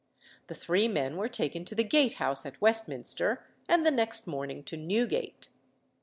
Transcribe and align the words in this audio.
The 0.47 0.55
three 0.55 0.87
men 0.87 1.15
were 1.15 1.29
taken 1.29 1.63
to 1.65 1.75
the 1.75 1.83
Gate 1.83 2.13
House 2.13 2.43
at 2.43 2.59
Westminster, 2.59 3.45
and 3.69 3.85
the 3.85 3.91
next 3.91 4.25
morning 4.25 4.63
to 4.63 4.75
Newgate. 4.75 5.49